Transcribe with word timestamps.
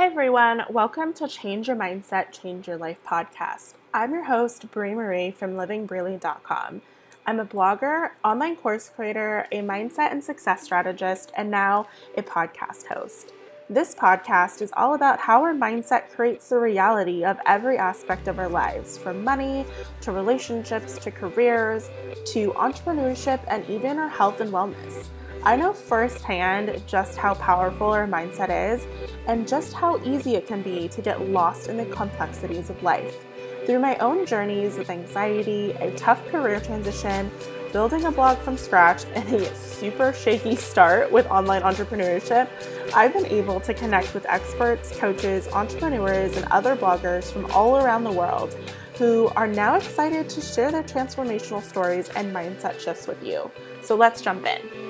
Hey 0.00 0.06
everyone, 0.06 0.64
welcome 0.70 1.12
to 1.12 1.28
Change 1.28 1.68
Your 1.68 1.76
Mindset, 1.76 2.32
Change 2.32 2.66
Your 2.66 2.78
Life 2.78 3.04
podcast. 3.06 3.74
I'm 3.92 4.14
your 4.14 4.24
host, 4.24 4.70
Brie 4.70 4.94
Marie 4.94 5.30
from 5.30 5.56
livingbrilliant.com. 5.56 6.80
I'm 7.26 7.38
a 7.38 7.44
blogger, 7.44 8.12
online 8.24 8.56
course 8.56 8.88
creator, 8.88 9.46
a 9.52 9.60
mindset 9.60 10.10
and 10.10 10.24
success 10.24 10.62
strategist, 10.62 11.32
and 11.36 11.50
now 11.50 11.86
a 12.16 12.22
podcast 12.22 12.86
host. 12.86 13.34
This 13.68 13.94
podcast 13.94 14.62
is 14.62 14.72
all 14.74 14.94
about 14.94 15.20
how 15.20 15.42
our 15.42 15.52
mindset 15.52 16.08
creates 16.08 16.48
the 16.48 16.56
reality 16.56 17.22
of 17.22 17.36
every 17.44 17.76
aspect 17.76 18.26
of 18.26 18.38
our 18.38 18.48
lives, 18.48 18.96
from 18.96 19.22
money 19.22 19.66
to 20.00 20.12
relationships 20.12 20.96
to 20.96 21.10
careers 21.10 21.90
to 22.24 22.52
entrepreneurship 22.52 23.40
and 23.48 23.68
even 23.68 23.98
our 23.98 24.08
health 24.08 24.40
and 24.40 24.50
wellness. 24.50 25.08
I 25.42 25.56
know 25.56 25.72
firsthand 25.72 26.82
just 26.86 27.16
how 27.16 27.32
powerful 27.32 27.88
our 27.92 28.06
mindset 28.06 28.74
is 28.74 28.86
and 29.26 29.48
just 29.48 29.72
how 29.72 29.98
easy 30.04 30.34
it 30.34 30.46
can 30.46 30.60
be 30.60 30.86
to 30.88 31.00
get 31.00 31.30
lost 31.30 31.68
in 31.68 31.78
the 31.78 31.86
complexities 31.86 32.68
of 32.68 32.82
life. 32.82 33.24
Through 33.64 33.78
my 33.78 33.96
own 33.96 34.26
journeys 34.26 34.76
with 34.76 34.90
anxiety, 34.90 35.70
a 35.72 35.92
tough 35.92 36.22
career 36.28 36.60
transition, 36.60 37.30
building 37.72 38.04
a 38.04 38.12
blog 38.12 38.36
from 38.38 38.58
scratch, 38.58 39.04
and 39.14 39.32
a 39.32 39.54
super 39.54 40.12
shaky 40.12 40.56
start 40.56 41.10
with 41.10 41.26
online 41.26 41.62
entrepreneurship, 41.62 42.46
I've 42.94 43.14
been 43.14 43.26
able 43.26 43.60
to 43.60 43.72
connect 43.72 44.12
with 44.12 44.26
experts, 44.26 44.94
coaches, 44.98 45.48
entrepreneurs, 45.48 46.36
and 46.36 46.44
other 46.50 46.76
bloggers 46.76 47.32
from 47.32 47.46
all 47.52 47.78
around 47.78 48.04
the 48.04 48.12
world 48.12 48.54
who 48.98 49.28
are 49.28 49.46
now 49.46 49.76
excited 49.76 50.28
to 50.28 50.42
share 50.42 50.70
their 50.70 50.82
transformational 50.82 51.62
stories 51.62 52.10
and 52.10 52.34
mindset 52.34 52.78
shifts 52.78 53.06
with 53.06 53.22
you. 53.22 53.50
So 53.80 53.94
let's 53.94 54.20
jump 54.20 54.44
in. 54.44 54.89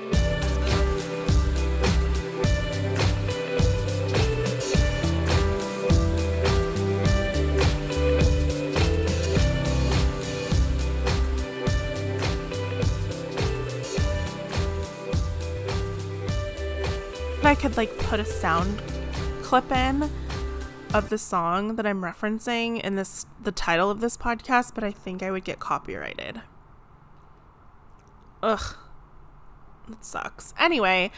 I 17.51 17.55
could 17.55 17.75
like 17.75 17.97
put 17.97 18.21
a 18.21 18.23
sound 18.23 18.81
clip 19.43 19.69
in 19.73 20.09
of 20.93 21.09
the 21.09 21.17
song 21.17 21.75
that 21.75 21.85
I'm 21.85 22.01
referencing 22.01 22.79
in 22.79 22.95
this 22.95 23.25
the 23.43 23.51
title 23.51 23.91
of 23.91 23.99
this 23.99 24.15
podcast, 24.15 24.73
but 24.73 24.85
I 24.85 24.91
think 24.91 25.21
I 25.21 25.31
would 25.31 25.43
get 25.43 25.59
copyrighted. 25.59 26.43
Ugh. 28.41 28.77
That 29.89 30.05
sucks. 30.05 30.53
Anyway, 30.57 31.11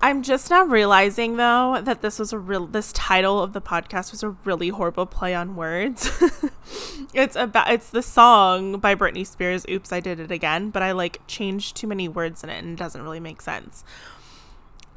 I'm 0.00 0.22
just 0.22 0.50
now 0.50 0.62
realizing 0.62 1.36
though 1.36 1.80
that 1.82 2.00
this 2.00 2.20
was 2.20 2.32
a 2.32 2.38
real 2.38 2.68
this 2.68 2.92
title 2.92 3.42
of 3.42 3.52
the 3.52 3.60
podcast 3.60 4.12
was 4.12 4.22
a 4.22 4.36
really 4.44 4.68
horrible 4.68 5.04
play 5.04 5.34
on 5.34 5.56
words. 5.56 6.12
it's 7.12 7.34
about 7.34 7.68
it's 7.72 7.90
the 7.90 8.02
song 8.02 8.78
by 8.78 8.94
Britney 8.94 9.26
Spears, 9.26 9.66
Oops, 9.68 9.92
I 9.92 9.98
Did 9.98 10.20
It 10.20 10.30
Again, 10.30 10.70
but 10.70 10.84
I 10.84 10.92
like 10.92 11.18
changed 11.26 11.74
too 11.74 11.88
many 11.88 12.06
words 12.06 12.44
in 12.44 12.50
it 12.50 12.62
and 12.62 12.74
it 12.74 12.78
doesn't 12.78 13.02
really 13.02 13.18
make 13.18 13.42
sense. 13.42 13.82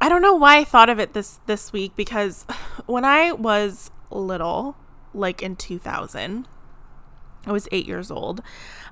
I 0.03 0.09
don't 0.09 0.21
know 0.21 0.35
why 0.35 0.57
I 0.57 0.63
thought 0.65 0.89
of 0.89 0.99
it 0.99 1.13
this 1.13 1.39
this 1.45 1.71
week 1.71 1.95
because 1.95 2.45
when 2.87 3.05
I 3.05 3.31
was 3.31 3.89
little, 4.11 4.75
like 5.13 5.41
in 5.41 5.55
2000, 5.55 6.45
I 7.45 7.51
was 7.53 7.69
8 7.71 7.87
years 7.87 8.11
old. 8.11 8.41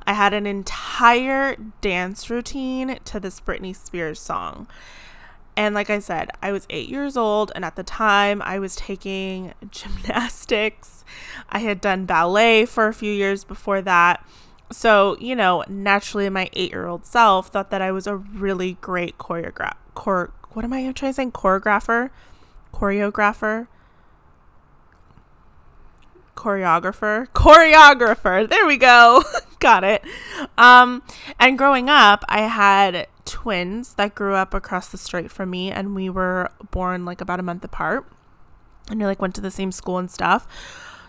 I 0.07 0.13
had 0.13 0.33
an 0.33 0.47
entire 0.47 1.57
dance 1.81 2.29
routine 2.29 2.97
to 3.03 3.19
this 3.19 3.41
Britney 3.41 3.75
Spears 3.75 4.21
song. 4.21 4.67
And 5.57 5.75
like 5.75 5.89
I 5.89 5.99
said, 5.99 6.29
I 6.41 6.53
was 6.53 6.65
8 6.69 6.87
years 6.87 7.17
old 7.17 7.51
and 7.55 7.65
at 7.65 7.75
the 7.75 7.83
time 7.83 8.41
I 8.43 8.57
was 8.57 8.77
taking 8.77 9.53
gymnastics. 9.69 11.03
I 11.49 11.59
had 11.59 11.81
done 11.81 12.05
ballet 12.05 12.63
for 12.65 12.87
a 12.87 12.93
few 12.93 13.11
years 13.11 13.43
before 13.43 13.81
that. 13.81 14.25
So, 14.71 15.17
you 15.19 15.35
know, 15.35 15.65
naturally 15.67 16.29
my 16.29 16.49
8-year-old 16.55 17.05
self 17.05 17.49
thought 17.49 17.69
that 17.69 17.81
I 17.81 17.91
was 17.91 18.07
a 18.07 18.15
really 18.15 18.77
great 18.79 19.17
what 20.53 20.65
am 20.65 20.73
I 20.73 20.91
trying 20.91 21.11
to 21.11 21.13
say? 21.13 21.25
Choreographer, 21.27 22.09
choreographer, 22.73 23.67
choreographer, 26.35 27.27
choreographer. 27.29 28.49
There 28.49 28.65
we 28.65 28.77
go. 28.77 29.23
Got 29.59 29.83
it. 29.83 30.03
Um, 30.57 31.03
and 31.39 31.57
growing 31.57 31.89
up, 31.89 32.25
I 32.27 32.41
had 32.41 33.07
twins 33.25 33.93
that 33.95 34.15
grew 34.15 34.33
up 34.35 34.53
across 34.53 34.87
the 34.87 34.97
street 34.97 35.31
from 35.31 35.51
me, 35.51 35.71
and 35.71 35.95
we 35.95 36.09
were 36.09 36.49
born 36.71 37.05
like 37.05 37.21
about 37.21 37.39
a 37.39 37.43
month 37.43 37.63
apart, 37.63 38.05
and 38.89 38.99
we 38.99 39.05
like 39.05 39.21
went 39.21 39.35
to 39.35 39.41
the 39.41 39.51
same 39.51 39.71
school 39.71 39.97
and 39.97 40.09
stuff. 40.09 40.47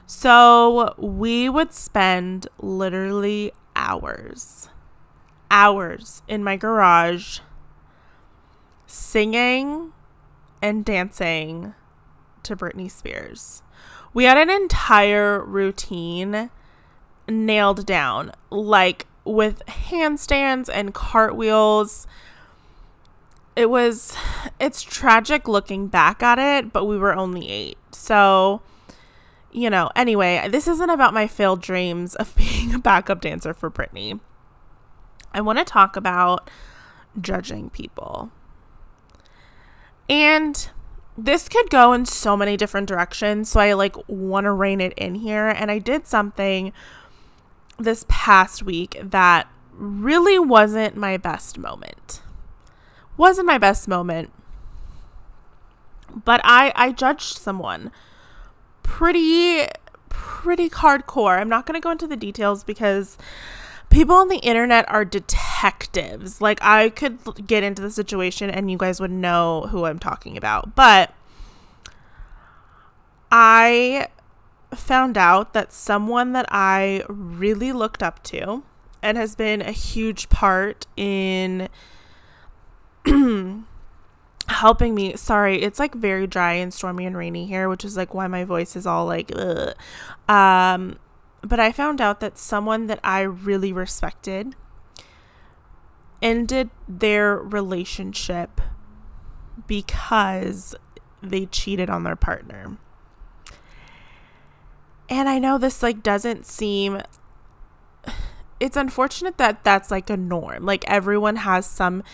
So 0.06 0.94
we 0.98 1.48
would 1.48 1.72
spend 1.72 2.47
literally 2.58 3.52
hours, 3.75 4.69
hours 5.50 6.22
in 6.28 6.44
my 6.44 6.56
garage 6.56 7.41
singing 8.92 9.91
and 10.60 10.84
dancing 10.84 11.72
to 12.42 12.54
Britney 12.54 12.91
Spears. 12.91 13.62
We 14.12 14.25
had 14.25 14.36
an 14.36 14.50
entire 14.50 15.42
routine 15.42 16.50
nailed 17.26 17.86
down, 17.86 18.32
like 18.50 19.06
with 19.25 19.62
handstands 19.66 20.69
and 20.70 20.92
cartwheels. 20.92 22.06
It 23.56 23.70
was, 23.70 24.14
it's 24.60 24.82
tragic 24.82 25.48
looking 25.48 25.86
back 25.86 26.22
at 26.22 26.38
it, 26.38 26.70
but 26.70 26.84
we 26.84 26.98
were 26.98 27.14
only 27.14 27.48
eight. 27.48 27.78
So, 27.92 28.60
you 29.50 29.70
know, 29.70 29.91
anyway, 29.97 30.47
this 30.50 30.69
isn't 30.69 30.91
about 30.91 31.14
my 31.14 31.26
failed 31.26 31.62
dreams 31.62 32.14
of 32.16 32.36
being 32.36 32.75
a 32.75 32.78
backup 32.78 33.22
dancer 33.22 33.54
for 33.54 33.70
Britney. 33.70 34.20
I 35.32 35.41
want 35.41 35.58
to 35.58 35.64
talk 35.64 35.97
about 35.97 36.50
judging 37.19 37.70
people. 37.70 38.31
And 40.12 40.68
this 41.16 41.48
could 41.48 41.70
go 41.70 41.94
in 41.94 42.04
so 42.04 42.36
many 42.36 42.58
different 42.58 42.86
directions. 42.86 43.48
So 43.48 43.60
I 43.60 43.72
like 43.72 43.96
want 44.08 44.44
to 44.44 44.52
rein 44.52 44.82
it 44.82 44.92
in 44.98 45.14
here. 45.14 45.48
And 45.48 45.70
I 45.70 45.78
did 45.78 46.06
something 46.06 46.74
this 47.78 48.04
past 48.10 48.62
week 48.62 48.98
that 49.02 49.48
really 49.72 50.38
wasn't 50.38 50.96
my 50.96 51.16
best 51.16 51.56
moment. 51.56 52.20
Wasn't 53.16 53.46
my 53.46 53.56
best 53.56 53.88
moment. 53.88 54.30
But 56.26 56.42
I 56.44 56.74
I 56.76 56.92
judged 56.92 57.38
someone 57.38 57.90
pretty 58.82 59.66
pretty 60.10 60.68
hardcore. 60.68 61.38
I'm 61.38 61.48
not 61.48 61.64
going 61.64 61.74
to 61.74 61.80
go 61.80 61.90
into 61.90 62.06
the 62.06 62.16
details 62.16 62.64
because 62.64 63.16
people 63.92 64.16
on 64.16 64.28
the 64.28 64.38
internet 64.38 64.88
are 64.88 65.04
detectives. 65.04 66.41
Like 66.41 66.58
I 66.62 66.88
could 66.88 67.47
get 67.47 67.62
into 67.62 67.82
the 67.82 67.91
situation 67.91 68.50
and 68.50 68.70
you 68.70 68.78
guys 68.78 69.00
would 69.00 69.10
know 69.10 69.69
who 69.70 69.84
I'm 69.84 69.98
talking 69.98 70.36
about. 70.36 70.75
But 70.75 71.14
I 73.31 74.08
found 74.75 75.19
out 75.19 75.52
that 75.52 75.72
someone 75.72 76.32
that 76.32 76.47
I 76.48 77.04
really 77.08 77.72
looked 77.72 78.02
up 78.02 78.22
to 78.25 78.62
and 79.02 79.19
has 79.19 79.34
been 79.34 79.60
a 79.60 79.72
huge 79.72 80.28
part 80.28 80.86
in 80.97 81.69
helping 84.48 84.94
me. 84.94 85.16
Sorry, 85.16 85.60
it's 85.60 85.78
like 85.78 85.94
very 85.94 86.26
dry 86.26 86.54
and 86.54 86.72
stormy 86.72 87.04
and 87.04 87.16
rainy 87.16 87.47
here, 87.47 87.69
which 87.69 87.84
is 87.84 87.97
like 87.97 88.14
why 88.14 88.26
my 88.26 88.44
voice 88.44 88.75
is 88.75 88.86
all 88.86 89.04
like 89.04 89.32
um 90.28 90.98
but 91.42 91.58
I 91.58 91.72
found 91.72 92.00
out 92.00 92.20
that 92.20 92.38
someone 92.38 92.86
that 92.86 93.00
I 93.03 93.20
really 93.22 93.72
respected 93.72 94.54
ended 96.22 96.70
their 96.88 97.36
relationship 97.36 98.60
because 99.66 100.75
they 101.20 101.47
cheated 101.47 101.91
on 101.91 102.04
their 102.04 102.16
partner. 102.16 102.78
And 105.08 105.28
I 105.28 105.38
know 105.38 105.58
this 105.58 105.82
like 105.82 106.02
doesn't 106.02 106.46
seem 106.46 107.02
it's 108.61 108.76
unfortunate 108.76 109.37
that 109.38 109.64
that's 109.64 109.90
like 109.90 110.08
a 110.08 110.16
norm. 110.16 110.64
Like 110.64 110.88
everyone 110.88 111.37
has 111.37 111.66
some 111.66 112.05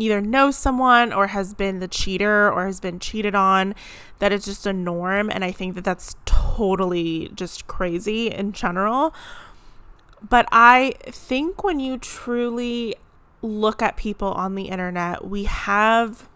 either 0.00 0.20
knows 0.20 0.56
someone 0.56 1.12
or 1.12 1.28
has 1.28 1.54
been 1.54 1.80
the 1.80 1.88
cheater 1.88 2.50
or 2.50 2.66
has 2.66 2.80
been 2.80 2.98
cheated 2.98 3.34
on 3.34 3.74
that 4.18 4.32
it's 4.32 4.44
just 4.44 4.66
a 4.66 4.72
norm. 4.72 5.30
And 5.30 5.44
i 5.44 5.52
think 5.52 5.74
that 5.74 5.84
that's 5.84 6.16
totally 6.24 7.30
just 7.34 7.66
crazy 7.66 8.28
in 8.28 8.52
general. 8.52 9.14
But 10.26 10.46
i 10.50 10.94
think 11.06 11.62
when 11.62 11.80
you 11.80 11.98
truly 11.98 12.96
look 13.40 13.82
at 13.82 13.96
people 13.96 14.32
on 14.32 14.56
the 14.56 14.64
internet 14.64 15.24
we 15.24 15.44
have 15.44 16.28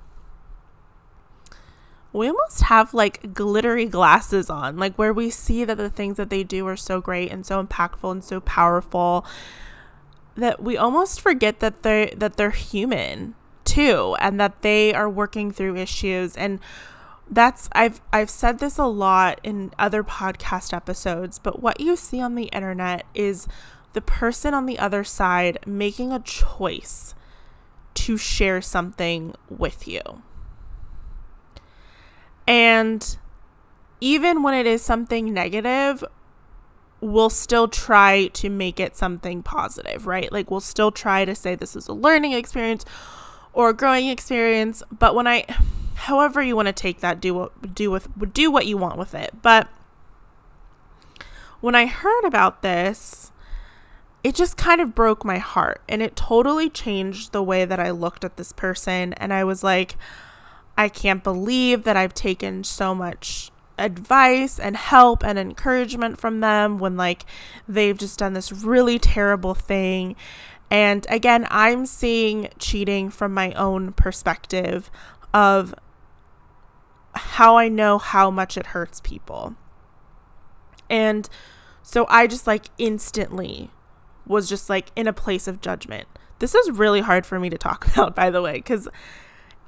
we 2.13 2.29
almost 2.29 2.63
have 2.63 2.93
like 2.93 3.33
glittery 3.33 3.87
glasses 3.87 4.51
on 4.51 4.77
like 4.77 4.95
where 4.97 5.13
we 5.13 5.31
see 5.31 5.65
that 5.65 5.77
the 5.77 5.91
things 5.91 6.17
that 6.17 6.31
they 6.31 6.45
do 6.45 6.67
are 6.67 6.77
so 6.77 7.01
great 7.01 7.31
and 7.31 7.47
so 7.47 7.63
impactful 7.63 8.11
and 8.11 8.23
so 8.23 8.41
powerful 8.41 9.25
that 10.35 10.63
we 10.63 10.77
almost 10.77 11.21
forget 11.21 11.61
that 11.61 11.83
they 11.83 12.13
that 12.17 12.37
they're 12.37 12.51
human 12.51 13.35
too 13.65 14.17
and 14.21 14.41
that 14.41 14.63
they 14.63 14.95
are 14.95 15.09
working 15.09 15.51
through 15.51 15.77
issues 15.77 16.37
and 16.37 16.61
that's 17.31 17.69
I've 17.73 18.01
I've 18.13 18.31
said 18.31 18.59
this 18.59 18.79
a 18.79 18.85
lot 18.85 19.41
in 19.43 19.73
other 19.79 20.05
podcast 20.05 20.75
episodes, 20.75 21.39
but 21.39 21.63
what 21.63 21.81
you 21.81 21.97
see 21.97 22.21
on 22.21 22.35
the 22.35 22.45
internet 22.45 23.07
is 23.15 23.49
the 23.95 24.03
person 24.03 24.55
on 24.55 24.67
the 24.67 24.79
other 24.79 25.03
side 25.03 25.59
making 25.67 26.13
a 26.13 26.19
choice 26.19 27.15
to 27.95 28.17
share 28.17 28.61
something 28.61 29.35
with 29.49 29.89
you. 29.89 30.01
And 32.47 33.17
even 34.01 34.43
when 34.43 34.55
it 34.55 34.67
is 34.67 34.83
something 34.83 35.33
negative, 35.33 36.05
we'll 37.01 37.31
still 37.31 37.69
try 37.69 38.27
to 38.29 38.51
make 38.51 38.79
it 38.79 38.97
something 38.97 39.43
positive, 39.43 40.07
right? 40.07 40.31
Like 40.33 40.51
we'll 40.51 40.61
still 40.61 40.91
try 40.91 41.25
to 41.25 41.35
say 41.35 41.55
this 41.55 41.77
is 41.77 41.89
a 41.89 41.93
learning 41.93 42.33
experience 42.33 42.85
or 43.53 43.73
growing 43.73 44.09
experience, 44.09 44.83
but 44.91 45.15
when 45.15 45.27
I 45.27 45.45
however 45.95 46.43
you 46.43 46.57
want 46.57 46.67
to 46.67 46.73
take 46.73 47.01
that, 47.01 47.21
do 47.21 47.35
what 47.35 47.75
do 47.75 47.91
with 47.91 48.09
do 48.33 48.51
what 48.51 48.67
you 48.67 48.77
want 48.77 48.99
with 48.99 49.15
it. 49.15 49.35
But 49.43 49.69
when 51.61 51.75
I 51.75 51.87
heard 51.87 52.25
about 52.25 52.63
this, 52.63 53.31
it 54.25 54.35
just 54.35 54.57
kind 54.57 54.81
of 54.81 54.95
broke 54.95 55.25
my 55.25 55.39
heart 55.39 55.81
and 55.89 56.03
it 56.03 56.17
totally 56.17 56.71
changed 56.71 57.33
the 57.33 57.43
way 57.43 57.65
that 57.65 57.81
I 57.81 57.91
looked 57.91 58.25
at 58.25 58.37
this 58.37 58.53
person 58.53 59.13
and 59.15 59.33
I 59.33 59.45
was 59.45 59.63
like 59.63 59.97
I 60.77 60.89
can't 60.89 61.23
believe 61.23 61.85
that 61.85 61.97
I've 61.97 62.15
taken 62.15 62.65
so 62.65 62.95
much 62.95 63.51
advice 63.79 64.59
and 64.59 64.77
help 64.77 65.25
and 65.25 65.39
encouragement 65.39 66.19
from 66.19 66.41
them 66.41 66.79
when 66.79 66.97
like 66.97 67.25
they've 67.69 67.99
just 67.99 68.19
done 68.19 68.33
this 68.33 68.53
really 68.53 68.99
terrible 68.99 69.55
thing. 69.55 70.17
And 70.73 71.07
again, 71.11 71.47
I'm 71.51 71.85
seeing 71.85 72.49
cheating 72.59 73.11
from 73.11 73.35
my 73.35 73.53
own 73.53 73.93
perspective 73.93 74.91
of 75.35 75.75
how 77.15 77.59
I 77.59 77.69
know 77.69 77.99
how 77.99 78.31
much 78.31 78.57
it 78.57 78.69
hurts 78.69 78.99
people. 78.99 79.55
And 80.89 81.29
so 81.83 82.07
I 82.09 82.27
just 82.27 82.47
like 82.47 82.71
instantly 82.79 83.69
was 84.27 84.49
just 84.49 84.71
like 84.71 84.87
in 84.97 85.07
a 85.07 85.13
place 85.13 85.47
of 85.47 85.61
judgment. 85.61 86.09
This 86.39 86.55
is 86.55 86.71
really 86.71 87.03
hard 87.03 87.27
for 87.27 87.39
me 87.39 87.51
to 87.51 87.59
talk 87.59 87.87
about, 87.93 88.17
by 88.17 88.31
the 88.31 88.41
way, 88.41 88.55
because 88.55 88.89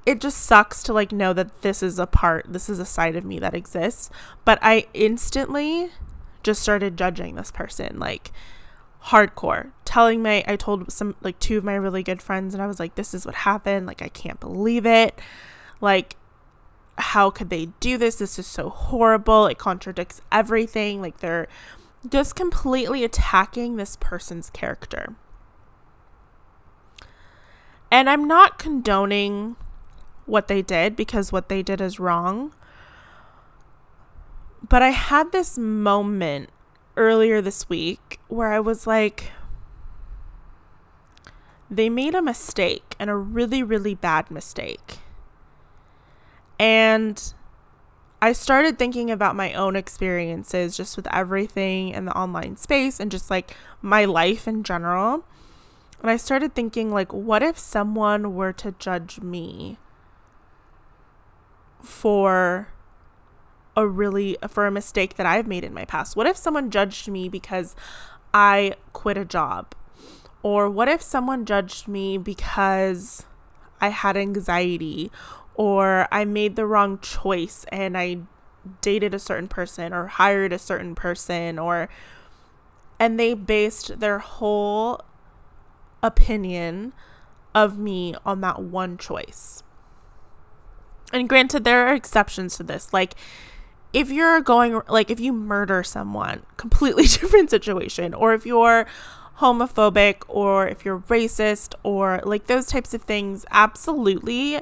it 0.07 0.23
just 0.23 0.39
sucks 0.39 0.83
to 0.85 0.95
like 0.95 1.13
know 1.13 1.35
that 1.35 1.61
this 1.61 1.83
is 1.83 1.99
a 1.99 2.07
part, 2.07 2.47
this 2.49 2.71
is 2.71 2.79
a 2.79 2.87
side 2.87 3.15
of 3.15 3.27
me 3.27 3.39
that 3.41 3.53
exists. 3.53 4.09
But 4.47 4.59
I 4.63 4.87
instantly 4.95 5.91
just 6.43 6.63
started 6.63 6.97
judging 6.97 7.35
this 7.35 7.51
person, 7.51 7.99
like 7.99 8.33
hardcore, 9.07 9.71
telling 9.85 10.23
my, 10.23 10.45
I 10.47 10.57
told 10.57 10.91
some, 10.91 11.15
like 11.21 11.39
two 11.39 11.59
of 11.59 11.65
my 11.65 11.75
really 11.75 12.03
good 12.03 12.23
friends, 12.23 12.55
and 12.55 12.63
I 12.63 12.67
was 12.67 12.81
like, 12.81 12.95
this 12.95 13.13
is 13.15 13.27
what 13.27 13.35
happened. 13.35 13.87
Like, 13.87 14.03
I 14.03 14.09
can't 14.09 14.41
believe 14.41 14.87
it. 14.87 15.19
Like, 15.81 16.17
how 16.97 17.31
could 17.31 17.51
they 17.51 17.67
do 17.81 17.99
this? 17.99 18.17
This 18.17 18.39
is 18.39 18.47
so 18.47 18.71
horrible. 18.71 19.47
It 19.47 19.59
contradicts 19.59 20.23
everything. 20.33 21.03
Like, 21.03 21.19
they're 21.19 21.49
just 22.09 22.35
completely 22.35 23.05
attacking 23.05 23.77
this 23.77 23.97
person's 23.97 24.51
character. 24.51 25.17
And 27.91 28.09
I'm 28.09 28.27
not 28.27 28.59
condoning 28.59 29.57
what 30.27 30.49
they 30.49 30.63
did 30.63 30.97
because 30.97 31.31
what 31.31 31.49
they 31.49 31.63
did 31.63 31.81
is 31.81 32.01
wrong. 32.01 32.55
But 34.67 34.83
I 34.83 34.91
had 34.91 35.31
this 35.31 35.59
moment 35.59 36.49
earlier 36.97 37.41
this 37.41 37.69
week 37.69 38.19
where 38.29 38.53
I 38.53 38.61
was 38.61 38.87
like, 38.87 39.33
they 41.71 41.89
made 41.89 42.15
a 42.15 42.23
mistake 42.23 42.95
and 42.99 43.11
a 43.11 43.17
really, 43.17 43.63
really 43.63 43.95
bad 43.95 44.31
mistake. 44.31 44.99
And 46.59 47.35
I 48.23 48.33
started 48.33 48.79
thinking 48.79 49.11
about 49.11 49.37
my 49.37 49.53
own 49.53 49.77
experiences 49.77 50.77
just 50.77 50.97
with 50.97 51.07
everything 51.13 51.91
in 51.91 52.05
the 52.05 52.17
online 52.17 52.57
space 52.57 53.01
and 53.01 53.11
just 53.11 53.31
like 53.31 53.57
my 53.83 54.05
life 54.05 54.47
in 54.47 54.63
general. 54.63 55.25
And 56.01 56.11
I 56.11 56.17
started 56.17 56.55
thinking, 56.55 56.91
like, 56.91 57.13
what 57.13 57.43
if 57.43 57.59
someone 57.59 58.35
were 58.35 58.53
to 58.53 58.73
judge 58.73 59.21
me 59.21 59.79
for 61.81 62.69
a 63.77 63.87
really 63.87 64.37
for 64.49 64.67
a 64.67 64.71
mistake 64.71 65.15
that 65.17 65.27
I've 65.27 65.47
made 65.47 65.65
in 65.65 65.75
my 65.75 65.85
past? 65.85 66.17
What 66.17 66.27
if 66.27 66.37
someone 66.37 66.71
judged 66.71 67.09
me 67.09 67.29
because 67.29 67.75
I 68.33 68.75
quit 68.93 69.17
a 69.17 69.25
job? 69.25 69.75
Or 70.43 70.69
what 70.69 70.89
if 70.89 71.01
someone 71.01 71.47
judged 71.47 71.89
me 71.89 72.19
because 72.19 73.25
I 73.81 73.89
had 73.89 74.17
anxiety 74.17 75.11
or 75.55 76.09
I 76.13 76.25
made 76.25 76.57
the 76.57 76.67
wrong 76.67 76.99
choice 76.99 77.65
and 77.69 77.97
I 77.97 78.19
dated 78.81 79.15
a 79.15 79.19
certain 79.19 79.49
person 79.49 79.93
or 79.93 80.07
hired 80.07 80.53
a 80.53 80.59
certain 80.59 80.95
person 80.95 81.59
or 81.59 81.89
and 82.99 83.19
they 83.19 83.35
based 83.35 84.01
their 84.01 84.19
whole 84.19 85.01
opinion 86.03 86.93
of 87.55 87.79
me 87.79 88.15
on 88.25 88.41
that 88.41 88.63
one 88.63 88.99
choice. 88.99 89.63
And 91.13 91.29
granted, 91.29 91.65
there 91.65 91.87
are 91.87 91.95
exceptions 91.95 92.57
to 92.57 92.63
this. 92.63 92.93
Like, 92.93 93.15
if 93.95 94.11
you're 94.11 94.41
going, 94.41 94.81
like, 94.89 95.09
if 95.09 95.21
you 95.21 95.33
murder 95.33 95.83
someone, 95.85 96.43
completely 96.57 97.05
different 97.07 97.49
situation. 97.49 98.13
Or 98.13 98.35
if 98.35 98.45
you're 98.45 98.87
homophobic, 99.39 100.23
or 100.29 100.67
if 100.67 100.85
you're 100.85 100.99
racist, 100.99 101.75
or 101.83 102.21
like 102.25 102.47
those 102.47 102.67
types 102.67 102.93
of 102.93 103.03
things, 103.03 103.47
absolutely. 103.51 104.61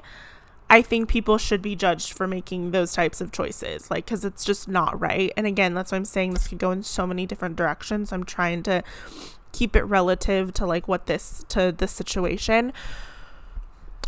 I 0.70 0.80
think 0.80 1.08
people 1.08 1.36
should 1.36 1.60
be 1.60 1.74
judged 1.74 2.12
for 2.12 2.26
making 2.26 2.70
those 2.70 2.92
types 2.92 3.20
of 3.20 3.32
choices, 3.32 3.90
like, 3.90 4.04
because 4.04 4.24
it's 4.24 4.44
just 4.44 4.68
not 4.68 4.98
right. 5.00 5.32
And 5.36 5.46
again, 5.46 5.74
that's 5.74 5.92
why 5.92 5.96
I'm 5.96 6.04
saying 6.04 6.32
this 6.32 6.48
could 6.48 6.58
go 6.58 6.70
in 6.70 6.82
so 6.82 7.06
many 7.06 7.26
different 7.26 7.56
directions. 7.56 8.12
I'm 8.12 8.24
trying 8.24 8.62
to 8.64 8.82
keep 9.52 9.76
it 9.76 9.82
relative 9.82 10.54
to 10.54 10.66
like 10.66 10.88
what 10.88 11.06
this, 11.06 11.44
to 11.48 11.74
this 11.76 11.92
situation. 11.92 12.72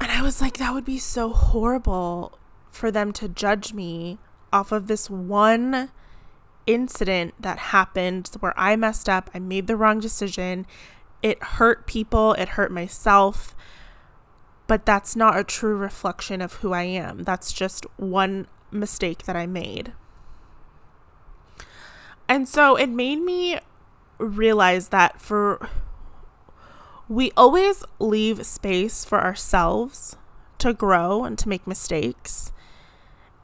And 0.01 0.11
I 0.11 0.23
was 0.23 0.41
like, 0.41 0.57
that 0.59 0.73
would 0.73 0.87
be 0.87 0.99
so 0.99 1.31
horrible 1.31 2.39
for 2.71 2.91
them 2.91 3.13
to 3.15 3.29
judge 3.29 3.73
me 3.73 4.19
off 4.55 4.71
of 4.71 4.87
this 4.87 5.11
one 5.11 5.91
incident 6.67 7.35
that 7.41 7.59
happened 7.59 8.31
where 8.39 8.55
I 8.57 8.77
messed 8.77 9.09
up, 9.09 9.29
I 9.35 9.41
made 9.41 9.67
the 9.67 9.77
wrong 9.77 9.99
decision. 9.99 10.65
It 11.23 11.43
hurt 11.43 11.87
people, 11.87 12.35
it 12.35 12.51
hurt 12.51 12.71
myself. 12.71 13.55
But 14.67 14.87
that's 14.87 15.17
not 15.17 15.37
a 15.37 15.45
true 15.45 15.77
reflection 15.77 16.41
of 16.41 16.55
who 16.55 16.73
I 16.73 16.85
am. 16.85 17.25
That's 17.25 17.53
just 17.53 17.85
one 17.97 18.47
mistake 18.71 19.25
that 19.25 19.37
I 19.37 19.47
made. 19.47 19.93
And 22.29 22.49
so 22.49 22.77
it 22.77 22.89
made 22.89 23.21
me 23.21 23.59
realize 24.19 24.89
that 24.89 25.21
for 25.21 25.69
we 27.09 27.33
always 27.37 27.85
leave 27.99 28.47
space 28.47 29.05
for 29.05 29.21
ourselves 29.21 30.17
to 30.59 30.73
grow 30.73 31.25
and 31.25 31.37
to 31.39 31.49
make 31.49 31.67
mistakes. 31.67 32.53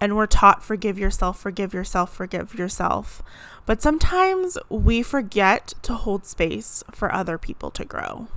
And 0.00 0.16
we're 0.16 0.26
taught 0.26 0.64
forgive 0.64 0.98
yourself, 0.98 1.38
forgive 1.38 1.74
yourself, 1.74 2.14
forgive 2.14 2.54
yourself. 2.54 3.22
But 3.66 3.82
sometimes 3.82 4.56
we 4.68 5.02
forget 5.02 5.74
to 5.82 5.94
hold 5.94 6.24
space 6.24 6.82
for 6.90 7.12
other 7.12 7.36
people 7.36 7.70
to 7.72 7.84
grow 7.84 8.28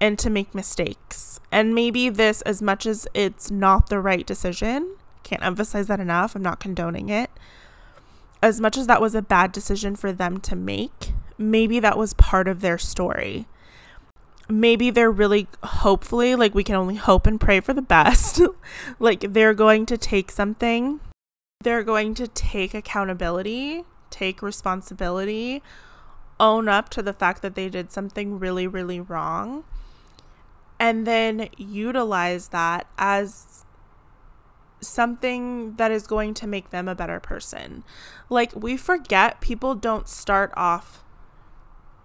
and 0.00 0.18
to 0.18 0.30
make 0.30 0.54
mistakes. 0.54 1.38
And 1.52 1.74
maybe 1.74 2.08
this, 2.08 2.40
as 2.42 2.62
much 2.62 2.86
as 2.86 3.06
it's 3.12 3.50
not 3.50 3.90
the 3.90 4.00
right 4.00 4.26
decision, 4.26 4.96
can't 5.22 5.44
emphasize 5.44 5.86
that 5.88 6.00
enough, 6.00 6.34
I'm 6.34 6.42
not 6.42 6.60
condoning 6.60 7.10
it. 7.10 7.30
As 8.42 8.60
much 8.60 8.78
as 8.78 8.86
that 8.86 9.02
was 9.02 9.14
a 9.14 9.20
bad 9.20 9.52
decision 9.52 9.94
for 9.94 10.12
them 10.12 10.40
to 10.40 10.56
make, 10.56 11.12
maybe 11.36 11.78
that 11.78 11.98
was 11.98 12.14
part 12.14 12.48
of 12.48 12.62
their 12.62 12.78
story. 12.78 13.46
Maybe 14.50 14.90
they're 14.90 15.10
really 15.10 15.48
hopefully, 15.62 16.34
like 16.34 16.54
we 16.54 16.64
can 16.64 16.74
only 16.74 16.96
hope 16.96 17.26
and 17.26 17.40
pray 17.40 17.60
for 17.60 17.72
the 17.72 17.82
best. 17.82 18.40
like 18.98 19.32
they're 19.32 19.54
going 19.54 19.86
to 19.86 19.96
take 19.96 20.30
something, 20.30 21.00
they're 21.62 21.84
going 21.84 22.14
to 22.14 22.26
take 22.26 22.74
accountability, 22.74 23.84
take 24.10 24.42
responsibility, 24.42 25.62
own 26.38 26.68
up 26.68 26.88
to 26.88 27.02
the 27.02 27.12
fact 27.12 27.42
that 27.42 27.54
they 27.54 27.68
did 27.68 27.92
something 27.92 28.38
really, 28.38 28.66
really 28.66 28.98
wrong, 28.98 29.64
and 30.78 31.06
then 31.06 31.48
utilize 31.56 32.48
that 32.48 32.86
as 32.98 33.64
something 34.80 35.74
that 35.76 35.90
is 35.90 36.06
going 36.06 36.32
to 36.34 36.46
make 36.46 36.70
them 36.70 36.88
a 36.88 36.94
better 36.94 37.20
person. 37.20 37.84
Like, 38.28 38.54
we 38.56 38.76
forget 38.76 39.40
people 39.40 39.74
don't 39.74 40.08
start 40.08 40.52
off 40.56 41.04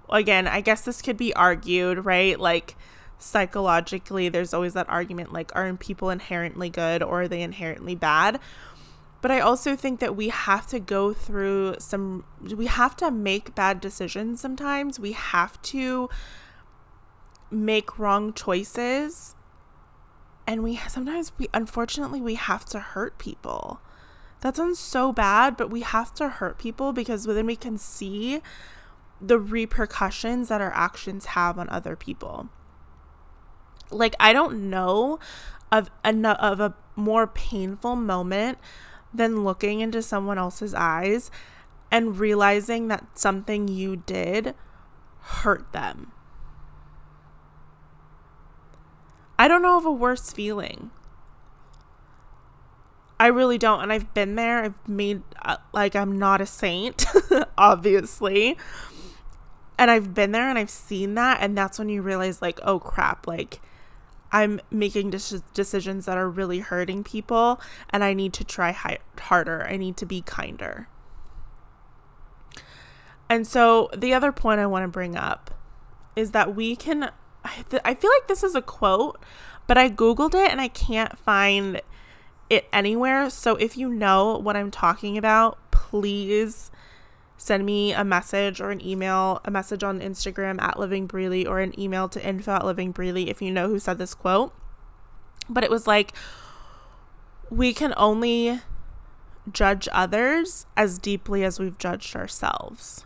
again, 0.10 0.48
I 0.48 0.62
guess 0.62 0.82
this 0.82 1.02
could 1.02 1.18
be 1.18 1.34
argued, 1.34 2.06
right? 2.06 2.40
Like 2.40 2.76
psychologically, 3.18 4.30
there's 4.30 4.54
always 4.54 4.74
that 4.74 4.90
argument 4.90 5.34
like, 5.34 5.52
aren't 5.56 5.80
people 5.80 6.10
inherently 6.10 6.70
good 6.70 7.02
or 7.02 7.24
are 7.24 7.28
they 7.28 7.42
inherently 7.42 7.96
bad? 7.96 8.40
But 9.22 9.32
I 9.32 9.40
also 9.40 9.76
think 9.76 10.00
that 10.02 10.16
we 10.16 10.30
have 10.30 10.68
to 10.68 10.80
go 10.80 11.14
through 11.14 11.78
some, 11.80 12.26
we 12.42 12.68
have 12.68 12.96
to 12.98 13.10
make 13.10 13.56
bad 13.56 13.82
decisions 13.82 14.40
sometimes. 14.40 15.00
We 15.00 15.14
have 15.14 15.60
to 15.64 16.10
make 17.50 17.98
wrong 17.98 18.34
choices 18.34 19.36
and 20.48 20.64
we 20.64 20.80
sometimes 20.88 21.32
we 21.38 21.48
unfortunately 21.54 22.22
we 22.22 22.36
have 22.36 22.66
to 22.66 22.80
hurt 22.80 23.18
people. 23.18 23.80
That 24.42 24.56
sounds 24.58 24.80
so 24.80 25.12
bad, 25.12 25.58
but 25.58 25.72
we 25.72 25.82
have 25.82 26.14
to 26.16 26.30
hurt 26.30 26.60
people 26.60 26.94
because 26.94 27.26
then 27.26 27.46
we 27.46 27.56
can 27.56 27.78
see 27.78 28.42
the 29.22 29.40
repercussions 29.40 30.50
that 30.50 30.62
our 30.62 30.74
actions 30.74 31.28
have 31.28 31.58
on 31.58 31.70
other 31.70 31.96
people. 31.96 32.50
Like 33.92 34.16
I 34.20 34.34
don't 34.34 34.70
know 34.70 35.20
of 35.72 35.90
a 36.04 36.30
of 36.44 36.60
a 36.60 36.76
more 36.96 37.28
painful 37.28 37.96
moment 37.96 38.58
than 39.14 39.44
looking 39.44 39.80
into 39.80 40.02
someone 40.02 40.38
else's 40.38 40.74
eyes 40.74 41.32
and 41.92 42.20
realizing 42.20 42.88
that 42.88 43.18
something 43.18 43.68
you 43.68 43.96
did 43.96 44.54
hurt 45.20 45.72
them. 45.72 46.12
I 49.38 49.48
don't 49.48 49.62
know 49.62 49.78
of 49.78 49.86
a 49.86 49.92
worse 49.92 50.32
feeling. 50.32 50.92
I 53.20 53.28
really 53.28 53.58
don't. 53.58 53.82
And 53.82 53.92
I've 53.92 54.14
been 54.14 54.36
there. 54.36 54.64
I've 54.64 54.88
made, 54.88 55.22
uh, 55.42 55.58
like, 55.74 55.96
I'm 55.96 56.18
not 56.18 56.42
a 56.42 56.46
saint, 56.46 57.06
obviously. 57.58 58.58
And 59.78 59.92
I've 59.92 60.14
been 60.14 60.32
there 60.32 60.50
and 60.50 60.58
I've 60.58 60.70
seen 60.70 61.16
that. 61.16 61.40
And 61.42 61.58
that's 61.58 61.78
when 61.78 61.90
you 61.90 62.02
realize, 62.02 62.42
like, 62.42 62.60
oh 62.64 62.80
crap, 62.80 63.28
like, 63.28 63.62
I'm 64.32 64.60
making 64.72 65.12
de- 65.12 65.44
decisions 65.54 66.06
that 66.06 66.18
are 66.18 66.30
really 66.30 66.60
hurting 66.60 67.04
people. 67.04 67.60
And 67.90 68.04
I 68.04 68.14
need 68.14 68.34
to 68.34 68.44
try 68.44 68.72
hi- 68.72 69.00
harder. 69.20 69.66
I 69.68 69.78
need 69.78 69.98
to 69.98 70.06
be 70.06 70.22
kinder. 70.22 70.88
And 73.30 73.48
so 73.48 73.90
the 73.96 74.14
other 74.14 74.32
point 74.32 74.60
I 74.60 74.66
want 74.66 74.84
to 74.84 74.88
bring 74.88 75.16
up 75.16 75.52
is 76.16 76.32
that 76.32 76.56
we 76.56 76.76
can 76.76 77.12
I, 77.46 77.64
th- 77.70 77.82
I 77.86 77.94
feel 77.94 78.10
like 78.10 78.28
this 78.28 78.44
is 78.44 78.56
a 78.56 78.62
quote, 78.62 79.20
but 79.68 79.78
I 79.78 79.90
googled 79.90 80.34
it 80.34 80.50
and 80.52 80.60
I 80.60 80.68
can't 80.68 81.18
find 81.18 81.82
it 82.50 82.68
anywhere. 82.74 83.30
So 83.30 83.56
if 83.56 83.78
you 83.78 83.90
know 83.90 84.38
what 84.38 84.56
I'm 84.56 84.72
talking 84.72 85.18
about, 85.18 85.60
please 85.72 86.72
send 87.38 87.66
me 87.66 87.94
a 87.94 88.04
message 88.04 88.62
or 88.62 88.72
an 88.72 88.86
email, 88.86 89.42
a 89.44 89.52
message 89.52 89.84
on 89.84 90.00
Instagram 90.00 90.62
at 90.62 90.80
Living 90.80 91.08
Breely 91.08 91.46
or 91.46 91.60
an 91.60 91.78
email 91.80 92.08
to 92.10 92.26
info 92.26 92.54
at 92.54 92.66
Living 92.66 92.92
Breely 92.92 93.30
if 93.30 93.42
you 93.42 93.52
know 93.52 93.68
who 93.68 93.80
said 93.80 93.98
this 93.98 94.14
quote. 94.14 94.54
But 95.50 95.64
it 95.64 95.70
was 95.70 95.86
like, 95.86 96.14
we 97.50 97.74
can 97.74 97.94
only 97.98 98.62
judge 99.52 99.88
others 99.92 100.66
as 100.76 100.98
deeply 100.98 101.44
as 101.44 101.60
we've 101.60 101.78
judged 101.78 102.16
ourselves. 102.16 103.06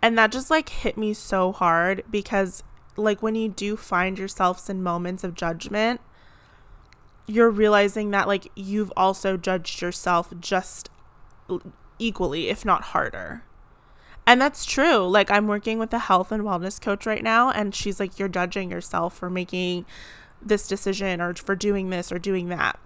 And 0.00 0.16
that 0.16 0.30
just 0.30 0.50
like 0.50 0.68
hit 0.68 0.96
me 0.96 1.12
so 1.12 1.52
hard 1.52 2.04
because 2.10 2.62
like 2.96 3.22
when 3.22 3.34
you 3.34 3.48
do 3.48 3.76
find 3.76 4.18
yourselves 4.18 4.68
in 4.68 4.82
moments 4.82 5.24
of 5.24 5.34
judgment, 5.34 6.00
you're 7.26 7.50
realizing 7.50 8.10
that 8.12 8.28
like 8.28 8.48
you've 8.54 8.92
also 8.96 9.36
judged 9.36 9.82
yourself 9.82 10.32
just 10.40 10.88
equally, 11.98 12.48
if 12.48 12.64
not 12.64 12.84
harder. 12.84 13.42
And 14.26 14.40
that's 14.40 14.66
true. 14.66 15.08
Like 15.08 15.30
I'm 15.30 15.46
working 15.46 15.78
with 15.78 15.92
a 15.94 15.98
health 15.98 16.30
and 16.30 16.42
wellness 16.42 16.80
coach 16.80 17.06
right 17.06 17.22
now 17.22 17.50
and 17.50 17.74
she's 17.74 17.98
like 17.98 18.18
you're 18.18 18.28
judging 18.28 18.70
yourself 18.70 19.16
for 19.16 19.30
making 19.30 19.86
this 20.42 20.68
decision 20.68 21.20
or 21.20 21.34
for 21.34 21.56
doing 21.56 21.90
this 21.90 22.12
or 22.12 22.18
doing 22.18 22.48
that. 22.48 22.78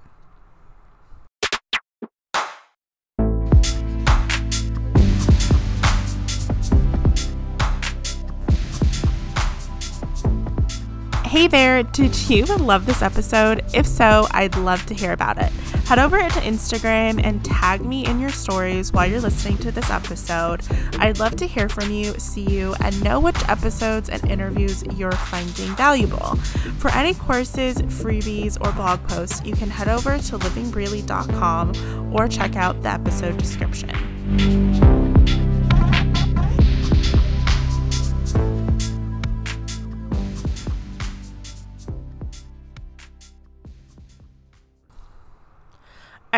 Hey 11.33 11.47
there, 11.47 11.83
did 11.83 12.15
you 12.29 12.45
love 12.45 12.85
this 12.85 13.01
episode? 13.01 13.65
If 13.73 13.87
so, 13.87 14.29
I'd 14.33 14.55
love 14.55 14.85
to 14.85 14.93
hear 14.93 15.13
about 15.13 15.39
it. 15.39 15.51
Head 15.87 15.99
over 15.99 16.19
to 16.19 16.41
Instagram 16.41 17.25
and 17.25 17.43
tag 17.43 17.83
me 17.83 18.05
in 18.05 18.21
your 18.21 18.29
stories 18.29 18.93
while 18.93 19.07
you're 19.07 19.19
listening 19.19 19.57
to 19.59 19.73
this 19.73 19.89
episode. 19.89 20.61
I'd 20.99 21.21
love 21.21 21.37
to 21.37 21.47
hear 21.47 21.71
from 21.71 21.91
you, 21.91 22.13
see 22.19 22.43
you, 22.43 22.75
and 22.81 23.03
know 23.03 23.19
which 23.19 23.49
episodes 23.49 24.11
and 24.11 24.23
interviews 24.31 24.85
you're 24.95 25.11
finding 25.11 25.75
valuable. 25.75 26.37
For 26.77 26.91
any 26.91 27.15
courses, 27.15 27.79
freebies, 27.79 28.61
or 28.61 28.71
blog 28.73 29.03
posts, 29.09 29.43
you 29.43 29.55
can 29.55 29.71
head 29.71 29.89
over 29.89 30.19
to 30.19 30.39
livingbreely.com 30.39 32.13
or 32.15 32.29
check 32.29 32.57
out 32.57 32.83
the 32.83 32.91
episode 32.91 33.39
description. 33.39 34.82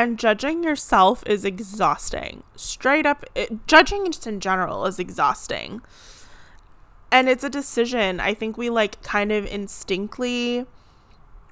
And 0.04 0.18
judging 0.18 0.62
yourself 0.62 1.24
is 1.26 1.46
exhausting. 1.46 2.42
Straight 2.56 3.06
up, 3.06 3.24
it, 3.34 3.66
judging 3.66 4.04
just 4.04 4.26
in 4.26 4.38
general 4.38 4.84
is 4.84 4.98
exhausting. 4.98 5.80
And 7.10 7.26
it's 7.26 7.42
a 7.42 7.48
decision. 7.48 8.20
I 8.20 8.34
think 8.34 8.58
we 8.58 8.68
like 8.68 9.02
kind 9.02 9.32
of 9.32 9.46
instinctively, 9.46 10.66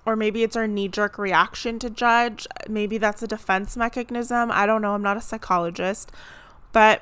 or 0.04 0.16
maybe 0.16 0.42
it's 0.42 0.54
our 0.54 0.66
knee 0.66 0.88
jerk 0.88 1.16
reaction 1.16 1.78
to 1.78 1.88
judge. 1.88 2.46
Maybe 2.68 2.98
that's 2.98 3.22
a 3.22 3.26
defense 3.26 3.74
mechanism. 3.74 4.50
I 4.52 4.66
don't 4.66 4.82
know. 4.82 4.92
I'm 4.92 5.02
not 5.02 5.16
a 5.16 5.22
psychologist. 5.22 6.12
But 6.72 7.00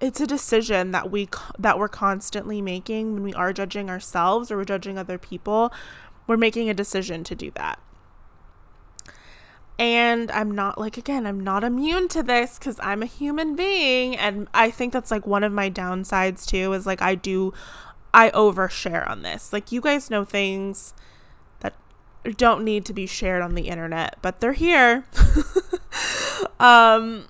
it's 0.00 0.20
a 0.20 0.26
decision 0.26 0.90
that 0.90 1.12
we 1.12 1.28
that 1.56 1.78
we're 1.78 1.86
constantly 1.86 2.60
making 2.60 3.14
when 3.14 3.22
we 3.22 3.34
are 3.34 3.52
judging 3.52 3.88
ourselves 3.88 4.50
or 4.50 4.56
we're 4.56 4.64
judging 4.64 4.98
other 4.98 5.16
people 5.16 5.72
we're 6.26 6.36
making 6.36 6.68
a 6.68 6.74
decision 6.74 7.22
to 7.22 7.36
do 7.36 7.52
that 7.52 7.78
and 9.80 10.30
I'm 10.30 10.50
not 10.50 10.78
like 10.78 10.98
again, 10.98 11.26
I'm 11.26 11.40
not 11.40 11.64
immune 11.64 12.06
to 12.08 12.22
this 12.22 12.58
cuz 12.58 12.76
I'm 12.80 13.02
a 13.02 13.06
human 13.06 13.56
being 13.56 14.14
and 14.14 14.46
I 14.52 14.70
think 14.70 14.92
that's 14.92 15.10
like 15.10 15.26
one 15.26 15.42
of 15.42 15.52
my 15.52 15.70
downsides 15.70 16.46
too 16.46 16.74
is 16.74 16.86
like 16.86 17.00
I 17.00 17.14
do 17.14 17.54
I 18.12 18.30
overshare 18.30 19.08
on 19.08 19.22
this. 19.22 19.54
Like 19.54 19.72
you 19.72 19.80
guys 19.80 20.10
know 20.10 20.22
things 20.22 20.92
that 21.60 21.74
don't 22.36 22.62
need 22.62 22.84
to 22.84 22.92
be 22.92 23.06
shared 23.06 23.40
on 23.40 23.54
the 23.54 23.68
internet, 23.68 24.16
but 24.20 24.40
they're 24.40 24.52
here. 24.52 25.06
um 26.60 27.24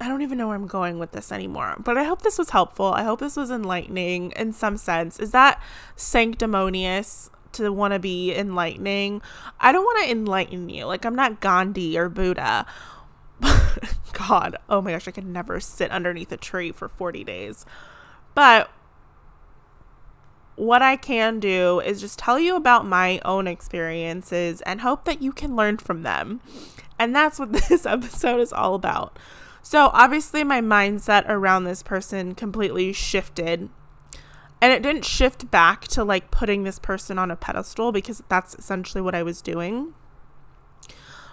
I 0.00 0.08
don't 0.08 0.20
even 0.20 0.36
know 0.36 0.48
where 0.48 0.56
I'm 0.56 0.66
going 0.66 0.98
with 0.98 1.12
this 1.12 1.32
anymore, 1.32 1.76
but 1.78 1.96
I 1.96 2.04
hope 2.04 2.20
this 2.20 2.36
was 2.36 2.50
helpful. 2.50 2.92
I 2.92 3.04
hope 3.04 3.20
this 3.20 3.36
was 3.36 3.50
enlightening 3.50 4.32
in 4.32 4.52
some 4.52 4.76
sense. 4.76 5.18
Is 5.18 5.30
that 5.30 5.62
sanctimonious? 5.96 7.30
To 7.54 7.72
want 7.72 7.94
to 7.94 7.98
be 7.98 8.34
enlightening. 8.34 9.22
I 9.60 9.72
don't 9.72 9.84
want 9.84 10.04
to 10.04 10.10
enlighten 10.10 10.68
you. 10.68 10.86
Like, 10.86 11.04
I'm 11.04 11.16
not 11.16 11.40
Gandhi 11.40 11.98
or 11.98 12.08
Buddha. 12.08 12.66
God, 14.12 14.56
oh 14.68 14.80
my 14.80 14.92
gosh, 14.92 15.08
I 15.08 15.10
could 15.10 15.26
never 15.26 15.60
sit 15.60 15.90
underneath 15.90 16.32
a 16.32 16.36
tree 16.36 16.72
for 16.72 16.88
40 16.88 17.24
days. 17.24 17.66
But 18.34 18.70
what 20.56 20.82
I 20.82 20.96
can 20.96 21.40
do 21.40 21.80
is 21.80 22.00
just 22.00 22.18
tell 22.18 22.38
you 22.38 22.56
about 22.56 22.86
my 22.86 23.20
own 23.24 23.46
experiences 23.46 24.60
and 24.62 24.80
hope 24.80 25.04
that 25.04 25.20
you 25.20 25.32
can 25.32 25.56
learn 25.56 25.78
from 25.78 26.02
them. 26.02 26.40
And 26.98 27.14
that's 27.14 27.38
what 27.38 27.52
this 27.68 27.86
episode 27.86 28.40
is 28.40 28.52
all 28.52 28.74
about. 28.74 29.18
So, 29.62 29.90
obviously, 29.94 30.44
my 30.44 30.60
mindset 30.60 31.26
around 31.26 31.64
this 31.64 31.82
person 31.82 32.34
completely 32.34 32.92
shifted 32.92 33.70
and 34.64 34.72
it 34.72 34.82
didn't 34.82 35.04
shift 35.04 35.50
back 35.50 35.82
to 35.88 36.02
like 36.02 36.30
putting 36.30 36.64
this 36.64 36.78
person 36.78 37.18
on 37.18 37.30
a 37.30 37.36
pedestal 37.36 37.92
because 37.92 38.22
that's 38.30 38.54
essentially 38.54 39.02
what 39.02 39.14
I 39.14 39.22
was 39.22 39.42
doing. 39.42 39.92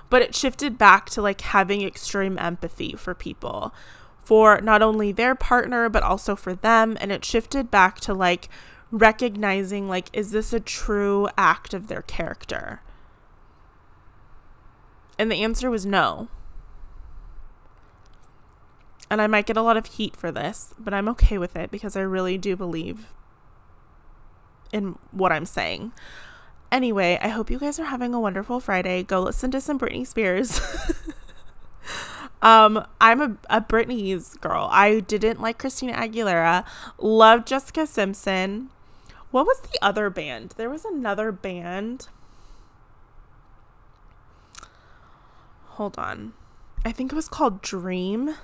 But 0.09 0.21
it 0.21 0.35
shifted 0.35 0.77
back 0.77 1.09
to 1.11 1.21
like 1.21 1.39
having 1.39 1.81
extreme 1.81 2.37
empathy 2.37 2.93
for 2.97 3.15
people, 3.15 3.73
for 4.21 4.59
not 4.59 4.81
only 4.81 5.13
their 5.13 5.33
partner, 5.33 5.87
but 5.87 6.03
also 6.03 6.35
for 6.35 6.53
them. 6.53 6.97
And 6.99 7.09
it 7.09 7.23
shifted 7.23 7.71
back 7.71 8.01
to 8.01 8.13
like 8.13 8.49
recognizing, 8.91 9.87
like, 9.87 10.09
is 10.11 10.31
this 10.31 10.51
a 10.51 10.59
true 10.59 11.29
act 11.37 11.73
of 11.73 11.87
their 11.87 12.01
character? 12.01 12.81
And 15.17 15.31
the 15.31 15.41
answer 15.41 15.71
was 15.71 15.85
no. 15.85 16.27
And 19.09 19.21
I 19.21 19.27
might 19.27 19.45
get 19.45 19.55
a 19.55 19.61
lot 19.61 19.77
of 19.77 19.85
heat 19.85 20.17
for 20.17 20.33
this, 20.33 20.73
but 20.77 20.93
I'm 20.93 21.07
okay 21.07 21.37
with 21.37 21.55
it 21.55 21.71
because 21.71 21.95
I 21.95 22.01
really 22.01 22.37
do 22.37 22.57
believe 22.57 23.13
in 24.71 24.97
what 25.11 25.31
I'm 25.31 25.45
saying. 25.45 25.91
Anyway, 26.71 27.19
I 27.21 27.27
hope 27.27 27.51
you 27.51 27.59
guys 27.59 27.79
are 27.79 27.85
having 27.85 28.13
a 28.13 28.19
wonderful 28.19 28.59
Friday. 28.59 29.03
Go 29.03 29.21
listen 29.21 29.51
to 29.51 29.59
some 29.59 29.77
Britney 29.77 30.07
Spears. 30.07 30.61
um, 32.41 32.85
I'm 33.01 33.21
a, 33.21 33.37
a 33.49 33.61
Britney's 33.61 34.35
girl. 34.35 34.69
I 34.71 35.01
didn't 35.01 35.41
like 35.41 35.57
Christina 35.57 35.93
Aguilera. 35.93 36.65
Love 36.97 37.45
Jessica 37.45 37.85
Simpson. 37.85 38.69
What 39.31 39.45
was 39.45 39.59
the 39.61 39.77
other 39.81 40.09
band? 40.09 40.53
There 40.57 40.69
was 40.69 40.85
another 40.85 41.31
band. 41.31 42.07
Hold 45.71 45.97
on. 45.97 46.33
I 46.85 46.91
think 46.91 47.11
it 47.11 47.15
was 47.15 47.27
called 47.27 47.61
Dream. 47.61 48.35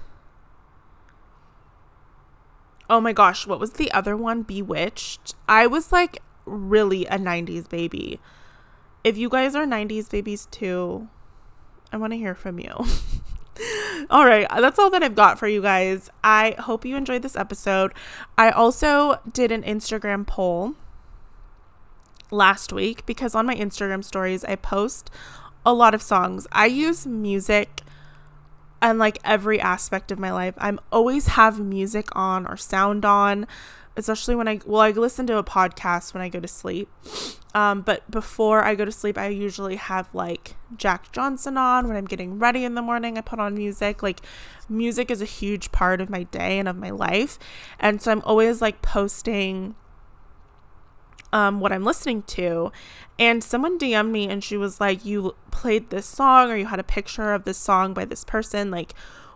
Oh 2.89 3.01
my 3.01 3.13
gosh, 3.13 3.46
what 3.46 3.60
was 3.60 3.74
the 3.74 3.91
other 3.91 4.15
one? 4.15 4.44
B*Witched. 4.44 5.36
I 5.48 5.67
was 5.67 5.91
like 5.91 6.22
really 6.46 7.06
a 7.06 7.17
90s 7.17 7.67
baby. 7.70 8.20
If 9.03 9.17
you 9.17 9.29
guys 9.29 9.56
are 9.56 9.65
90s 9.65 10.10
babies 10.10 10.48
too, 10.51 11.10
I 11.91 11.98
want 11.98 12.13
to 12.13 12.17
hear 12.17 12.36
from 12.36 12.60
you. 12.60 12.72
all 14.10 14.25
right, 14.25 14.48
that's 14.50 14.79
all 14.79 14.89
that 14.89 15.03
I've 15.03 15.15
got 15.15 15.39
for 15.39 15.48
you 15.48 15.62
guys. 15.62 16.10
I 16.24 16.56
hope 16.60 16.86
you 16.86 16.96
enjoyed 16.96 17.22
this 17.22 17.36
episode. 17.36 17.94
I 18.38 18.50
also 18.50 19.20
did 19.32 19.51
an 19.51 19.63
Instagram 19.63 20.25
poll 20.25 20.75
last 22.32 22.74
week 22.74 23.06
because 23.06 23.36
on 23.36 23.46
my 23.46 23.56
Instagram 23.56 24.03
stories, 24.03 24.44
I 24.44 24.56
post 24.56 25.10
a 25.65 25.74
lot 25.74 25.94
of 25.94 26.01
songs. 26.01 26.48
I 26.51 26.67
use 26.67 27.06
music 27.06 27.82
and 28.81 29.00
like 29.00 29.19
every 29.24 29.60
aspect 29.60 30.12
of 30.12 30.19
my 30.19 30.31
life. 30.31 30.53
I'm 30.57 30.79
always 30.91 31.27
have 31.27 31.60
music 31.60 32.10
on 32.15 32.46
or 32.46 32.57
sound 32.57 33.05
on, 33.05 33.48
especially 33.96 34.36
when 34.36 34.48
I 34.48 34.60
well 34.65 34.81
I 34.81 34.91
listen 34.91 35.27
to 35.27 35.38
a 35.38 35.43
podcast 35.43 36.13
when 36.13 36.22
I 36.22 36.29
go 36.29 36.39
to 36.39 36.48
sleep. 36.48 36.89
Um, 37.55 37.81
but 37.81 38.10
before 38.12 38.63
I 38.63 38.75
go 38.75 38.86
to 38.86 38.91
sleep, 38.91 39.17
I 39.17 39.29
usually 39.29 39.77
have 39.77 40.13
like 40.13 40.55
Jack 40.75 41.12
Johnson 41.12 41.57
on 41.57 41.88
when 41.88 41.98
I'm 41.98 42.05
getting 42.05 42.38
ready 42.38 42.63
in 42.63 42.75
the 42.75 42.81
morning. 42.81 43.17
I 43.17 43.22
put 43.22 43.39
on 43.39 43.55
music. 43.55 44.03
Like 44.03 44.22
music 44.69 45.10
is 45.10 45.22
a 45.22 45.25
huge 45.25 45.72
part 45.72 46.00
of 46.00 46.10
my 46.10 46.24
day 46.24 46.60
and 46.60 46.67
of 46.67 46.75
my 46.75 46.91
life, 46.91 47.39
and 47.79 48.01
so 48.01 48.12
I'm 48.12 48.22
always 48.22 48.62
like 48.62 48.81
posting 48.81 49.75
um, 51.38 51.60
what 51.60 51.72
I'm 51.72 51.84
listening 51.84 52.24
to. 52.24 52.72
And 53.20 53.44
someone 53.44 53.77
DM'd 53.77 54.12
me 54.12 54.27
and 54.27 54.44
she 54.44 54.58
was 54.58 54.79
like, 54.79 55.06
You 55.06 55.36
played 55.51 55.91
this 55.91 56.08
song 56.08 56.50
or 56.50 56.56
you 56.56 56.65
had 56.65 56.79
a 56.79 56.84
picture 56.84 57.34
of 57.34 57.44
this 57.44 57.58
song 57.58 57.94
by 57.94 58.06
this 58.06 58.24
person. 58.24 58.72
Like, 58.72 58.94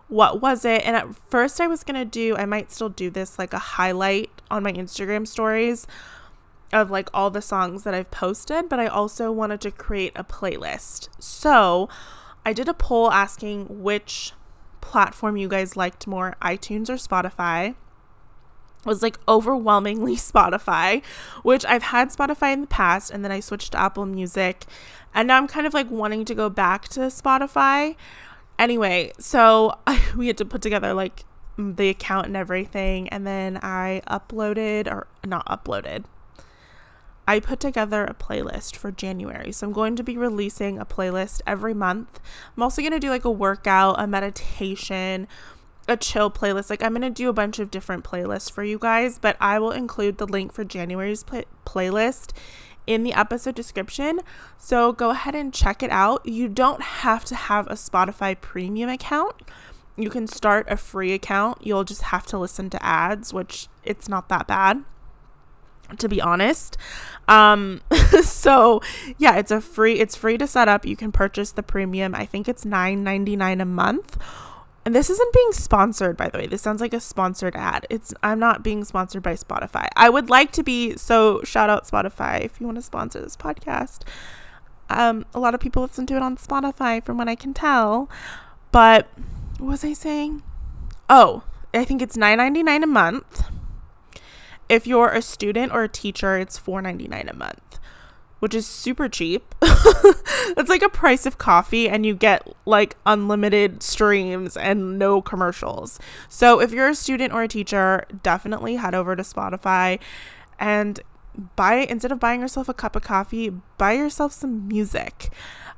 what 0.08 0.40
was 0.40 0.64
it? 0.64 0.84
And 0.84 0.96
at 0.96 1.14
first, 1.30 1.60
I 1.60 1.68
was 1.68 1.84
going 1.84 1.98
to 1.98 2.04
do, 2.04 2.36
I 2.36 2.44
might 2.44 2.72
still 2.72 2.88
do 2.88 3.08
this 3.08 3.38
like 3.38 3.52
a 3.52 3.58
highlight 3.58 4.30
on 4.50 4.62
my 4.62 4.72
Instagram 4.72 5.26
stories 5.26 5.86
of 6.72 6.90
like 6.90 7.08
all 7.14 7.30
the 7.30 7.42
songs 7.42 7.84
that 7.84 7.94
I've 7.94 8.10
posted, 8.10 8.68
but 8.68 8.80
I 8.80 8.86
also 8.86 9.30
wanted 9.30 9.60
to 9.62 9.70
create 9.70 10.12
a 10.16 10.24
playlist. 10.24 11.08
So 11.18 11.88
I 12.44 12.52
did 12.52 12.68
a 12.68 12.74
poll 12.74 13.10
asking 13.10 13.82
which 13.82 14.32
platform 14.80 15.36
you 15.36 15.48
guys 15.48 15.76
liked 15.76 16.06
more, 16.06 16.34
iTunes 16.42 16.88
or 16.90 16.94
Spotify 16.94 17.76
was 18.84 19.02
like 19.02 19.18
overwhelmingly 19.28 20.16
Spotify, 20.16 21.04
which 21.42 21.64
I've 21.66 21.84
had 21.84 22.10
Spotify 22.10 22.52
in 22.52 22.62
the 22.62 22.66
past 22.66 23.10
and 23.10 23.24
then 23.24 23.32
I 23.32 23.40
switched 23.40 23.72
to 23.72 23.80
Apple 23.80 24.06
Music 24.06 24.64
and 25.14 25.28
now 25.28 25.36
I'm 25.36 25.48
kind 25.48 25.66
of 25.66 25.74
like 25.74 25.90
wanting 25.90 26.24
to 26.26 26.34
go 26.34 26.48
back 26.48 26.88
to 26.90 27.00
Spotify. 27.00 27.96
Anyway, 28.58 29.12
so 29.18 29.78
we 30.16 30.26
had 30.26 30.38
to 30.38 30.44
put 30.44 30.62
together 30.62 30.94
like 30.94 31.24
the 31.58 31.90
account 31.90 32.26
and 32.26 32.36
everything 32.36 33.08
and 33.10 33.26
then 33.26 33.58
I 33.62 34.02
uploaded 34.08 34.90
or 34.90 35.06
not 35.24 35.46
uploaded. 35.46 36.04
I 37.26 37.38
put 37.38 37.60
together 37.60 38.04
a 38.04 38.14
playlist 38.14 38.74
for 38.74 38.90
January. 38.90 39.52
So 39.52 39.66
I'm 39.66 39.72
going 39.72 39.94
to 39.96 40.02
be 40.02 40.16
releasing 40.16 40.78
a 40.78 40.84
playlist 40.84 41.40
every 41.46 41.72
month. 41.72 42.20
I'm 42.56 42.62
also 42.62 42.82
going 42.82 42.92
to 42.92 42.98
do 42.98 43.10
like 43.10 43.24
a 43.24 43.30
workout, 43.30 44.00
a 44.00 44.06
meditation, 44.06 45.28
a 45.88 45.96
chill 45.96 46.30
playlist. 46.30 46.70
Like 46.70 46.82
I'm 46.82 46.92
going 46.92 47.02
to 47.02 47.10
do 47.10 47.28
a 47.28 47.32
bunch 47.32 47.58
of 47.58 47.70
different 47.70 48.04
playlists 48.04 48.50
for 48.50 48.64
you 48.64 48.78
guys, 48.78 49.18
but 49.18 49.36
I 49.40 49.58
will 49.58 49.72
include 49.72 50.18
the 50.18 50.26
link 50.26 50.52
for 50.52 50.64
January's 50.64 51.24
play- 51.24 51.46
playlist 51.66 52.32
in 52.86 53.04
the 53.04 53.12
episode 53.12 53.54
description. 53.54 54.20
So 54.58 54.92
go 54.92 55.10
ahead 55.10 55.34
and 55.34 55.52
check 55.52 55.82
it 55.82 55.90
out. 55.90 56.26
You 56.26 56.48
don't 56.48 56.82
have 56.82 57.24
to 57.26 57.34
have 57.34 57.66
a 57.66 57.74
Spotify 57.74 58.40
premium 58.40 58.88
account. 58.88 59.36
You 59.96 60.10
can 60.10 60.26
start 60.26 60.66
a 60.70 60.76
free 60.76 61.12
account. 61.12 61.58
You'll 61.60 61.84
just 61.84 62.02
have 62.02 62.26
to 62.26 62.38
listen 62.38 62.70
to 62.70 62.84
ads, 62.84 63.32
which 63.32 63.68
it's 63.84 64.08
not 64.08 64.28
that 64.28 64.46
bad 64.46 64.84
to 65.98 66.08
be 66.08 66.22
honest. 66.22 66.78
Um 67.28 67.82
so 68.22 68.80
yeah, 69.18 69.36
it's 69.36 69.50
a 69.50 69.60
free 69.60 70.00
it's 70.00 70.16
free 70.16 70.38
to 70.38 70.46
set 70.46 70.66
up. 70.66 70.86
You 70.86 70.96
can 70.96 71.12
purchase 71.12 71.52
the 71.52 71.62
premium. 71.62 72.14
I 72.14 72.24
think 72.24 72.48
it's 72.48 72.64
9.99 72.64 73.60
a 73.60 73.64
month 73.66 74.16
and 74.84 74.94
this 74.94 75.10
isn't 75.10 75.32
being 75.32 75.52
sponsored 75.52 76.16
by 76.16 76.28
the 76.28 76.38
way. 76.38 76.46
This 76.46 76.62
sounds 76.62 76.80
like 76.80 76.94
a 76.94 77.00
sponsored 77.00 77.54
ad. 77.56 77.86
It's 77.90 78.12
i'm 78.22 78.38
not 78.38 78.62
being 78.62 78.84
sponsored 78.84 79.22
by 79.22 79.34
spotify. 79.34 79.88
I 79.96 80.08
would 80.08 80.30
like 80.30 80.52
to 80.52 80.62
be 80.62 80.96
so 80.96 81.42
shout 81.42 81.70
out 81.70 81.86
spotify 81.86 82.40
if 82.40 82.60
you 82.60 82.66
want 82.66 82.76
to 82.76 82.82
sponsor 82.82 83.20
this 83.20 83.36
podcast. 83.36 84.02
Um 84.90 85.24
a 85.34 85.40
lot 85.40 85.54
of 85.54 85.60
people 85.60 85.82
listen 85.82 86.06
to 86.06 86.16
it 86.16 86.22
on 86.22 86.36
spotify 86.36 87.04
from 87.04 87.18
what 87.18 87.28
i 87.28 87.34
can 87.34 87.54
tell. 87.54 88.08
But 88.70 89.08
what 89.58 89.68
was 89.68 89.84
i 89.84 89.92
saying? 89.92 90.42
Oh 91.08 91.44
i 91.74 91.84
think 91.84 92.02
it's 92.02 92.16
9.99 92.16 92.82
a 92.82 92.86
month. 92.86 93.44
If 94.68 94.86
you're 94.86 95.08
a 95.08 95.22
student 95.22 95.72
or 95.72 95.84
a 95.84 95.88
teacher 95.88 96.38
it's 96.38 96.58
4.99 96.58 97.30
a 97.30 97.36
month 97.36 97.78
which 98.42 98.56
is 98.56 98.66
super 98.66 99.08
cheap. 99.08 99.54
It's 100.54 100.68
like 100.68 100.82
a 100.82 100.88
price 100.88 101.24
of 101.24 101.38
coffee, 101.38 101.88
and 101.88 102.04
you 102.04 102.14
get 102.14 102.46
like 102.66 102.96
unlimited 103.06 103.82
streams 103.82 104.56
and 104.56 104.98
no 104.98 105.22
commercials. 105.22 106.00
So, 106.28 106.60
if 106.60 106.72
you're 106.72 106.88
a 106.88 106.94
student 106.96 107.32
or 107.32 107.42
a 107.42 107.48
teacher, 107.48 108.04
definitely 108.24 108.74
head 108.74 108.94
over 108.94 109.14
to 109.14 109.22
Spotify 109.22 110.00
and 110.58 111.00
buy 111.56 111.86
instead 111.88 112.12
of 112.12 112.18
buying 112.18 112.40
yourself 112.40 112.68
a 112.68 112.74
cup 112.74 112.96
of 112.96 113.02
coffee, 113.02 113.50
buy 113.78 113.92
yourself 113.92 114.32
some 114.32 114.66
music. 114.66 115.30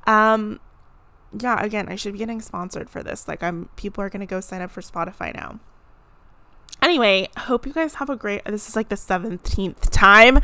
Um, 0.06 0.60
yeah, 1.38 1.62
again, 1.62 1.88
I 1.88 1.96
should 1.96 2.14
be 2.14 2.18
getting 2.18 2.40
sponsored 2.40 2.88
for 2.88 3.02
this. 3.02 3.28
Like, 3.28 3.42
I'm 3.42 3.68
people 3.76 4.02
are 4.02 4.08
gonna 4.08 4.26
go 4.26 4.40
sign 4.40 4.62
up 4.62 4.70
for 4.70 4.80
Spotify 4.80 5.34
now. 5.34 5.60
Anyway, 6.82 7.28
hope 7.38 7.66
you 7.66 7.72
guys 7.72 7.94
have 7.94 8.10
a 8.10 8.16
great 8.16 8.44
this 8.44 8.68
is 8.68 8.76
like 8.76 8.90
the 8.90 8.94
17th 8.94 9.88
time 9.90 10.38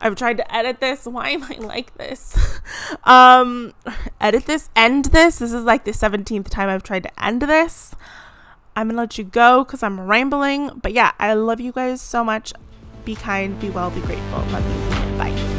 I've 0.00 0.16
tried 0.16 0.36
to 0.36 0.54
edit 0.54 0.80
this. 0.80 1.06
Why 1.06 1.30
am 1.30 1.44
I 1.44 1.56
like 1.58 1.96
this? 1.96 2.36
um 3.04 3.72
edit 4.20 4.44
this, 4.44 4.68
end 4.76 5.06
this. 5.06 5.38
This 5.38 5.52
is 5.52 5.64
like 5.64 5.84
the 5.84 5.92
17th 5.92 6.48
time 6.48 6.68
I've 6.68 6.82
tried 6.82 7.04
to 7.04 7.24
end 7.24 7.42
this. 7.42 7.94
I'm 8.76 8.88
going 8.88 8.96
to 8.96 9.02
let 9.02 9.18
you 9.18 9.24
go 9.24 9.64
cuz 9.64 9.82
I'm 9.82 9.98
rambling, 10.00 10.78
but 10.82 10.92
yeah, 10.92 11.12
I 11.18 11.32
love 11.34 11.58
you 11.58 11.72
guys 11.72 12.00
so 12.00 12.22
much. 12.22 12.52
Be 13.04 13.16
kind, 13.16 13.58
be 13.58 13.70
well, 13.70 13.90
be 13.90 14.00
grateful. 14.02 14.40
Love 14.52 14.64
you. 14.68 15.18
Bye. 15.18 15.57